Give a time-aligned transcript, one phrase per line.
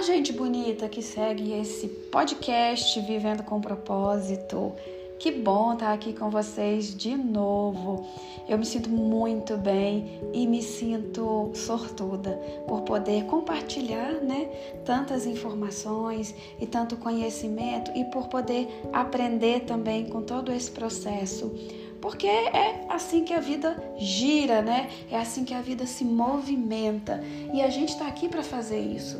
[0.00, 4.72] Olá, gente bonita que segue esse podcast Vivendo com Propósito.
[5.18, 8.06] Que bom estar aqui com vocês de novo.
[8.48, 12.30] Eu me sinto muito bem e me sinto sortuda
[12.66, 14.48] por poder compartilhar, né,
[14.86, 21.54] tantas informações e tanto conhecimento e por poder aprender também com todo esse processo
[22.00, 24.88] porque é assim que a vida gira, né?
[25.10, 29.18] É assim que a vida se movimenta e a gente está aqui para fazer isso.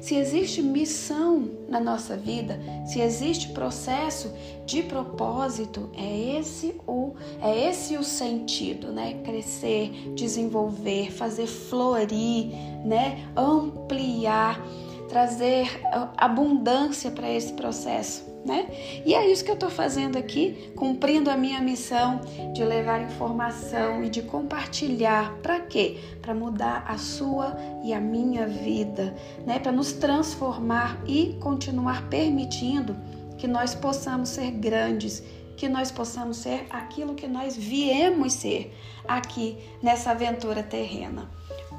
[0.00, 4.32] Se existe missão na nossa vida, se existe processo
[4.64, 9.14] de propósito, é esse o é esse o sentido, né?
[9.24, 12.48] Crescer, desenvolver, fazer florir,
[12.84, 13.28] né?
[13.36, 14.60] Ampliar,
[15.08, 15.68] trazer
[16.16, 18.66] abundância para esse processo né?
[19.04, 22.20] E é isso que eu estou fazendo aqui, cumprindo a minha missão
[22.54, 25.34] de levar informação e de compartilhar.
[25.42, 25.98] Para quê?
[26.22, 29.58] Para mudar a sua e a minha vida, né?
[29.58, 32.96] Para nos transformar e continuar permitindo
[33.36, 35.22] que nós possamos ser grandes,
[35.56, 38.74] que nós possamos ser aquilo que nós viemos ser
[39.06, 41.28] aqui nessa aventura terrena.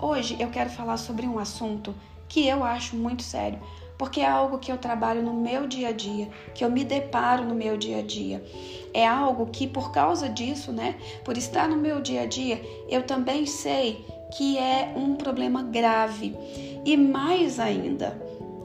[0.00, 1.94] Hoje eu quero falar sobre um assunto
[2.28, 3.60] que eu acho muito sério
[3.98, 7.44] porque é algo que eu trabalho no meu dia a dia, que eu me deparo
[7.44, 8.44] no meu dia a dia.
[8.92, 13.02] É algo que por causa disso, né, por estar no meu dia a dia, eu
[13.02, 14.04] também sei
[14.36, 16.34] que é um problema grave.
[16.84, 18.20] E mais ainda,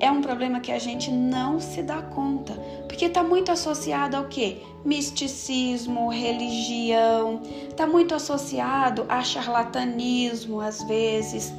[0.00, 2.54] é um problema que a gente não se dá conta,
[2.86, 4.62] porque está muito associado ao que?
[4.84, 11.52] Misticismo, religião, está muito associado a charlatanismo às vezes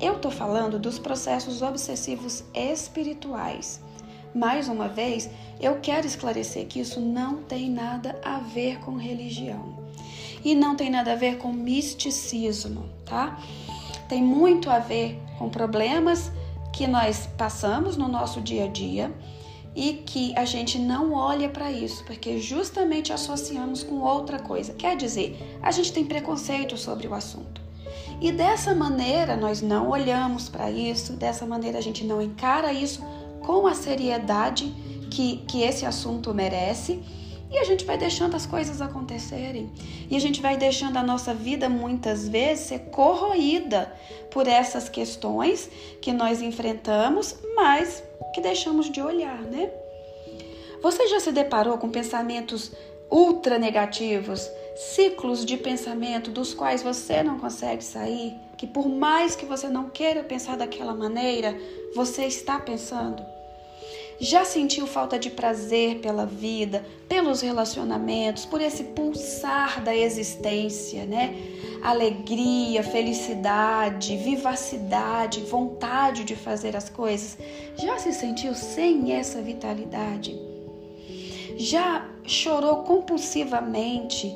[0.00, 3.80] eu estou falando dos processos obsessivos espirituais.
[4.34, 9.78] Mais uma vez, eu quero esclarecer que isso não tem nada a ver com religião
[10.44, 13.38] e não tem nada a ver com misticismo, tá?
[14.08, 16.30] Tem muito a ver com problemas
[16.72, 19.14] que nós passamos no nosso dia a dia
[19.74, 24.74] e que a gente não olha para isso, porque justamente associamos com outra coisa.
[24.74, 27.60] Quer dizer, a gente tem preconceito sobre o assunto.
[28.20, 33.02] E dessa maneira nós não olhamos para isso, dessa maneira a gente não encara isso
[33.40, 34.72] com a seriedade
[35.10, 37.02] que, que esse assunto merece.
[37.50, 39.70] E a gente vai deixando as coisas acontecerem.
[40.10, 43.92] E a gente vai deixando a nossa vida muitas vezes ser corroída
[44.30, 45.70] por essas questões
[46.00, 48.02] que nós enfrentamos, mas
[48.34, 49.70] que deixamos de olhar, né?
[50.82, 52.72] Você já se deparou com pensamentos
[53.08, 59.46] ultra negativos, ciclos de pensamento dos quais você não consegue sair, que por mais que
[59.46, 61.56] você não queira pensar daquela maneira,
[61.94, 63.24] você está pensando.
[64.20, 71.34] Já sentiu falta de prazer pela vida, pelos relacionamentos, por esse pulsar da existência, né?
[71.82, 77.36] Alegria, felicidade, vivacidade, vontade de fazer as coisas.
[77.76, 80.40] Já se sentiu sem essa vitalidade?
[81.56, 84.34] Já chorou compulsivamente?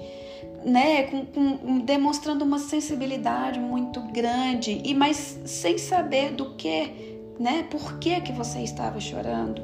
[0.65, 7.67] Né, com, com, demonstrando uma sensibilidade muito grande e mas sem saber do que, né,
[7.71, 9.63] por que que você estava chorando.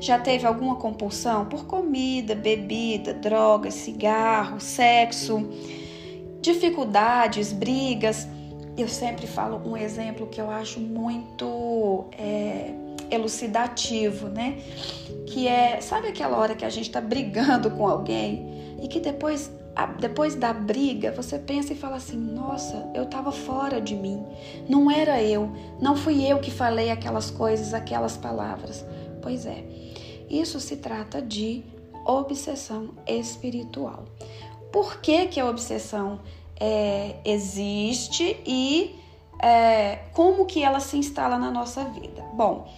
[0.00, 5.48] Já teve alguma compulsão por comida, bebida, drogas, cigarro, sexo,
[6.40, 8.28] dificuldades, brigas?
[8.76, 12.72] Eu sempre falo um exemplo que eu acho muito é,
[13.10, 14.58] elucidativo, né?
[15.26, 19.50] Que é, sabe aquela hora que a gente está brigando com alguém e que depois
[19.86, 24.24] depois da briga, você pensa e fala assim: nossa, eu estava fora de mim,
[24.68, 25.50] não era eu,
[25.80, 28.84] não fui eu que falei aquelas coisas, aquelas palavras.
[29.22, 29.64] Pois é,
[30.28, 31.64] isso se trata de
[32.04, 34.04] obsessão espiritual.
[34.72, 36.20] Por que, que a obsessão
[36.58, 38.98] é, existe e
[39.40, 42.22] é, como que ela se instala na nossa vida?
[42.34, 42.68] Bom,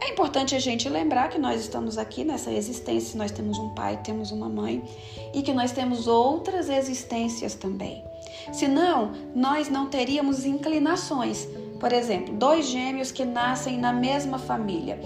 [0.00, 4.00] é importante a gente lembrar que nós estamos aqui nessa existência, nós temos um pai,
[4.02, 4.82] temos uma mãe
[5.34, 8.04] e que nós temos outras existências também.
[8.52, 11.48] Senão, nós não teríamos inclinações.
[11.80, 15.00] Por exemplo, dois gêmeos que nascem na mesma família,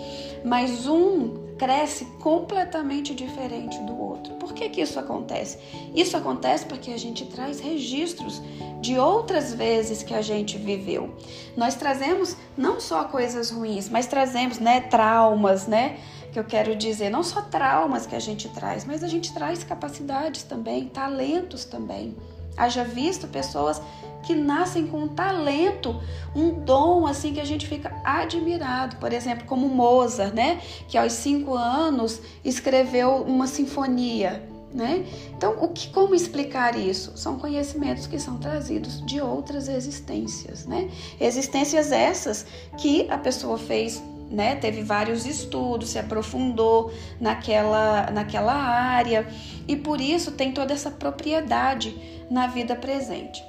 [0.44, 4.34] mas um cresce completamente diferente do outro.
[4.34, 5.58] Por que, que isso acontece?
[5.94, 8.42] Isso acontece porque a gente traz registros
[8.80, 11.14] de outras vezes que a gente viveu.
[11.56, 16.00] Nós trazemos não só coisas ruins, mas trazemos né, traumas, né?
[16.32, 19.62] Que eu quero dizer, não só traumas que a gente traz, mas a gente traz
[19.62, 22.16] capacidades também, talentos também.
[22.56, 23.80] Haja visto pessoas
[24.22, 26.00] que nascem com um talento,
[26.34, 28.96] um dom assim que a gente fica admirado.
[28.96, 30.60] Por exemplo, como Mozart, né?
[30.88, 34.48] Que aos cinco anos escreveu uma sinfonia.
[34.72, 35.04] Né?
[35.36, 37.12] Então, o que, como explicar isso?
[37.14, 40.88] São conhecimentos que são trazidos de outras existências, né?
[41.20, 42.46] Existências essas
[42.78, 44.02] que a pessoa fez
[44.32, 46.90] né, teve vários estudos, se aprofundou
[47.20, 49.26] naquela, naquela área
[49.68, 51.94] e por isso tem toda essa propriedade
[52.30, 53.44] na vida presente.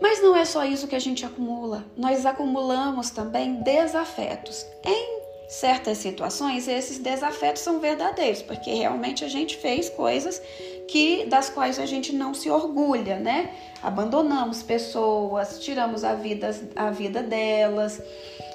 [0.00, 4.64] Mas não é só isso que a gente acumula, nós acumulamos também desafetos.
[4.84, 5.20] Em
[5.50, 10.40] certas situações, esses desafetos são verdadeiros, porque realmente a gente fez coisas
[10.86, 13.50] que das quais a gente não se orgulha, né?
[13.82, 18.00] Abandonamos pessoas, tiramos a vida, a vida delas,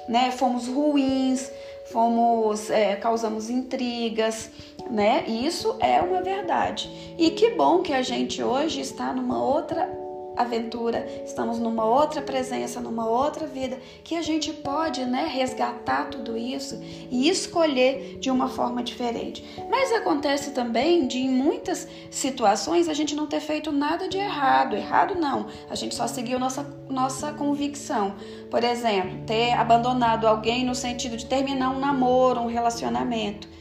[0.08, 0.30] né?
[0.30, 1.50] Fomos ruins,
[1.92, 4.50] fomos é, causamos intrigas,
[4.90, 5.24] né?
[5.26, 6.90] Isso é uma verdade.
[7.18, 10.05] E que bom que a gente hoje está numa outra
[10.36, 16.36] aventura, estamos numa outra presença, numa outra vida, que a gente pode né, resgatar tudo
[16.36, 16.80] isso
[17.10, 19.44] e escolher de uma forma diferente.
[19.70, 24.76] Mas acontece também de em muitas situações a gente não ter feito nada de errado.
[24.76, 28.14] Errado não, a gente só seguiu nossa, nossa convicção.
[28.50, 33.56] Por exemplo, ter abandonado alguém no sentido de terminar um namoro, um relacionamento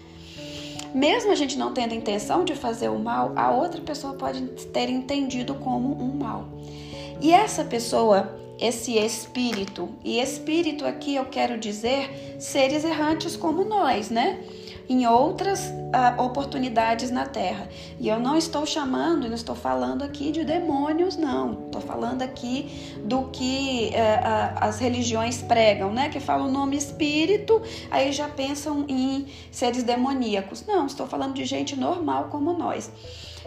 [0.96, 4.90] mesmo a gente não tendo intenção de fazer o mal, a outra pessoa pode ter
[4.90, 6.48] entendido como um mal.
[7.20, 14.10] E essa pessoa, esse espírito, e espírito aqui eu quero dizer seres errantes como nós,
[14.10, 14.40] né?
[14.88, 17.68] Em outras uh, oportunidades na Terra.
[18.00, 21.66] E eu não estou chamando, não estou falando aqui de demônios, não.
[21.66, 26.10] Estou falando aqui do que uh, uh, as religiões pregam, né?
[26.10, 30.66] Que falam o nome espírito, aí já pensam em seres demoníacos.
[30.66, 32.92] Não, estou falando de gente normal como nós.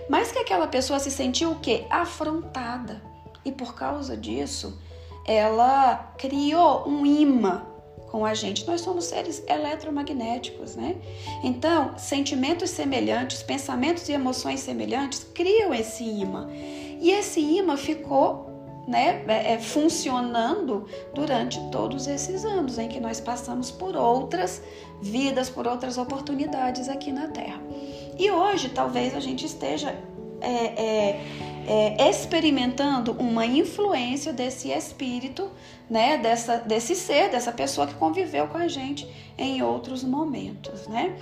[0.09, 1.85] Mas que aquela pessoa se sentiu o quê?
[1.91, 3.03] Afrontada
[3.49, 4.79] e por causa disso,
[5.25, 7.63] ela criou um imã
[8.11, 8.67] com a gente.
[8.67, 10.97] Nós somos seres eletromagnéticos, né?
[11.43, 16.49] Então, sentimentos semelhantes, pensamentos e emoções semelhantes criam esse imã.
[17.01, 18.49] E esse imã ficou
[18.89, 24.63] né, é, é, funcionando durante todos esses anos em que nós passamos por outras
[25.03, 27.61] vidas, por outras oportunidades aqui na Terra.
[28.19, 29.95] E hoje talvez a gente esteja
[30.41, 31.21] é, é,
[31.67, 35.51] é, experimentando uma influência desse espírito,
[35.89, 41.17] né, dessa, desse ser, dessa pessoa que conviveu com a gente em outros momentos, né?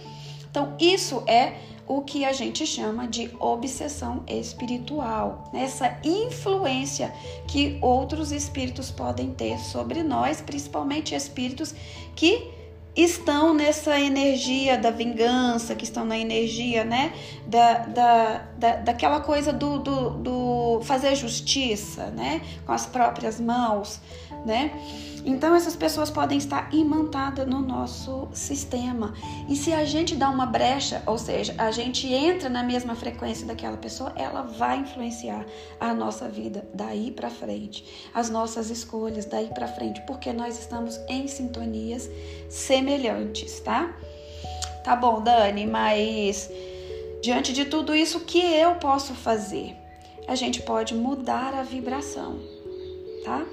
[0.51, 1.55] Então, isso é
[1.87, 7.13] o que a gente chama de obsessão espiritual, essa influência
[7.47, 11.75] que outros espíritos podem ter sobre nós, principalmente espíritos
[12.17, 12.56] que
[12.97, 17.13] estão nessa energia da vingança, que estão na energia, né,
[17.47, 24.01] da, da, da, daquela coisa do, do, do fazer justiça, né, com as próprias mãos,
[24.47, 24.71] né.
[25.27, 29.13] Então essas pessoas podem estar imantadas no nosso sistema.
[29.49, 33.45] E se a gente dá uma brecha, ou seja, a gente entra na mesma frequência
[33.45, 35.45] daquela pessoa, ela vai influenciar
[35.81, 37.85] a nossa vida daí para frente,
[38.15, 42.09] as nossas escolhas daí para frente, porque nós estamos em sintonias
[42.49, 43.97] semelhantes, tá?
[44.85, 46.49] Tá bom, Dani, mas
[47.21, 49.75] diante de tudo isso, o que eu posso fazer?
[50.29, 52.39] A gente pode mudar a vibração,
[53.25, 53.45] tá?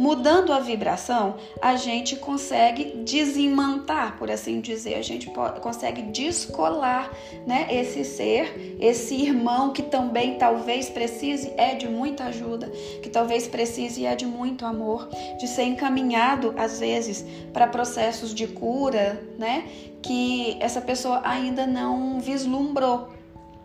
[0.00, 5.30] Mudando a vibração, a gente consegue desimantar, por assim dizer, a gente
[5.60, 7.10] consegue descolar,
[7.46, 12.70] né, esse ser, esse irmão que também talvez precise é de muita ajuda,
[13.02, 15.06] que talvez precise é de muito amor,
[15.38, 17.22] de ser encaminhado às vezes
[17.52, 19.68] para processos de cura, né,
[20.00, 23.10] que essa pessoa ainda não vislumbrou,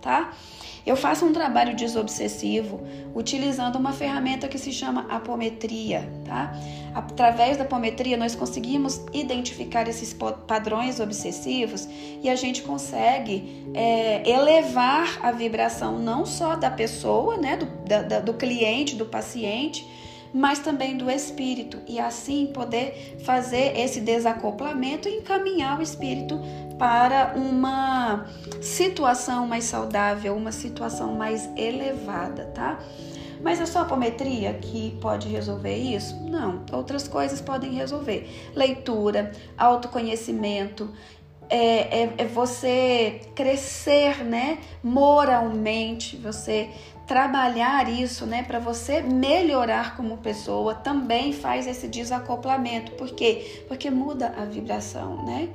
[0.01, 0.33] tá?
[0.85, 2.79] Eu faço um trabalho desobsessivo
[3.15, 6.55] utilizando uma ferramenta que se chama apometria, tá?
[6.93, 10.15] Através da apometria nós conseguimos identificar esses
[10.47, 11.87] padrões obsessivos
[12.21, 18.19] e a gente consegue é, elevar a vibração não só da pessoa, né, do, da,
[18.19, 19.87] do cliente, do paciente,
[20.35, 26.37] mas também do espírito e assim poder fazer esse desacoplamento e encaminhar o espírito
[26.77, 28.25] para uma
[28.61, 32.77] situação mais saudável, uma situação mais elevada, tá?
[33.41, 36.21] Mas é só a apometria que pode resolver isso?
[36.25, 38.51] Não, outras coisas podem resolver.
[38.53, 40.89] Leitura, autoconhecimento,
[41.49, 46.69] é, é, é, você crescer, né, moralmente, você
[47.07, 52.93] trabalhar isso, né, para você melhorar como pessoa, também faz esse desacoplamento.
[52.93, 53.63] Por quê?
[53.67, 55.49] Porque muda a vibração, né?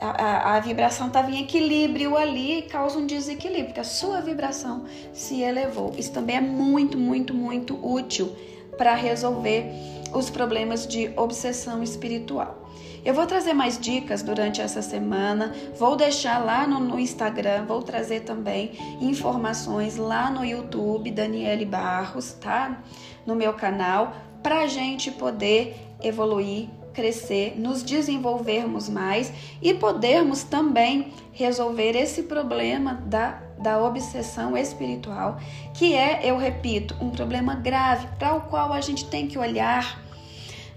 [0.00, 4.20] A, a, a vibração estava em equilíbrio ali e causa um desequilíbrio, porque a sua
[4.20, 5.92] vibração se elevou.
[5.96, 8.34] Isso também é muito, muito, muito útil
[8.76, 9.70] para resolver
[10.12, 12.64] os problemas de obsessão espiritual.
[13.04, 17.82] Eu vou trazer mais dicas durante essa semana, vou deixar lá no, no Instagram, vou
[17.82, 22.82] trazer também informações lá no YouTube, Daniele Barros, tá?
[23.26, 29.30] No meu canal, para a gente poder evoluir crescer, nos desenvolvermos mais
[29.60, 35.38] e podermos também resolver esse problema da, da obsessão espiritual,
[35.74, 40.03] que é, eu repito, um problema grave para o qual a gente tem que olhar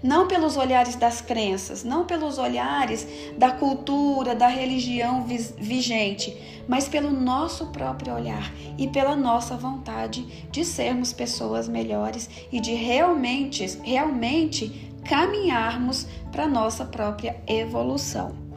[0.02, 6.36] não pelos olhares das crenças, não pelos olhares da cultura, da religião vigente,
[6.68, 12.74] mas pelo nosso próprio olhar e pela nossa vontade de sermos pessoas melhores e de
[12.74, 18.48] realmente, realmente caminharmos para nossa própria evolução.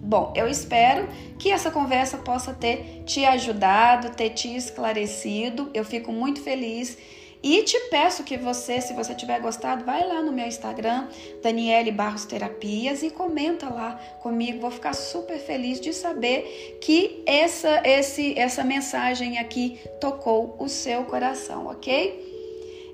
[0.00, 1.06] Bom, eu espero
[1.38, 5.70] que essa conversa possa ter te ajudado, ter te esclarecido.
[5.74, 6.96] Eu fico muito feliz
[7.42, 11.08] e te peço que você, se você tiver gostado, vai lá no meu Instagram,
[11.42, 14.60] Daniele Barros Terapias, e comenta lá comigo.
[14.60, 21.04] Vou ficar super feliz de saber que essa, esse, essa mensagem aqui tocou o seu
[21.04, 22.26] coração, ok?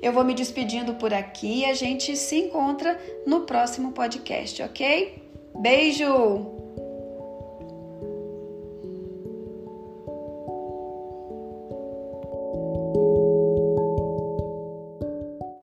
[0.02, 5.22] Eu vou me despedindo por aqui e a gente se encontra no próximo podcast, ok?
[5.54, 6.63] Beijo!